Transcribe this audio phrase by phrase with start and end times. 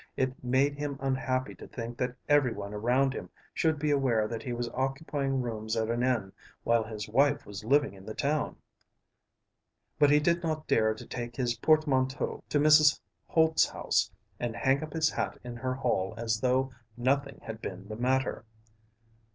[0.17, 4.51] It made him unhappy to think that everyone around him should be aware that he
[4.51, 8.55] was occupying rooms at an inn while his wife was living in the town;
[9.99, 12.99] but he did not dare to take his portmanteau to Mrs.
[13.27, 14.09] Holt's house
[14.39, 18.43] and hang up his hat in her hall as though nothing had been the matter.